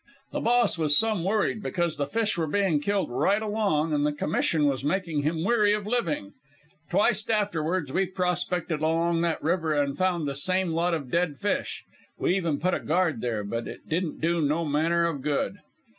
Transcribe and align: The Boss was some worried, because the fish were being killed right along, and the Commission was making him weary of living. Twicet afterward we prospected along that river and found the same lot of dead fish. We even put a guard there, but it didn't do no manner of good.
The 0.31 0.39
Boss 0.39 0.79
was 0.79 0.97
some 0.97 1.23
worried, 1.23 1.61
because 1.61 1.95
the 1.95 2.07
fish 2.07 2.35
were 2.35 2.47
being 2.47 2.79
killed 2.81 3.11
right 3.11 3.39
along, 3.39 3.93
and 3.93 4.03
the 4.03 4.11
Commission 4.11 4.65
was 4.67 4.83
making 4.83 5.21
him 5.21 5.43
weary 5.43 5.73
of 5.73 5.85
living. 5.85 6.33
Twicet 6.89 7.29
afterward 7.29 7.91
we 7.91 8.07
prospected 8.07 8.79
along 8.81 9.21
that 9.21 9.43
river 9.43 9.79
and 9.79 9.95
found 9.95 10.27
the 10.27 10.33
same 10.33 10.71
lot 10.73 10.95
of 10.95 11.11
dead 11.11 11.37
fish. 11.37 11.83
We 12.17 12.35
even 12.35 12.59
put 12.59 12.73
a 12.73 12.79
guard 12.79 13.21
there, 13.21 13.43
but 13.43 13.67
it 13.67 13.87
didn't 13.87 14.19
do 14.21 14.41
no 14.41 14.65
manner 14.65 15.05
of 15.05 15.21
good. 15.21 15.57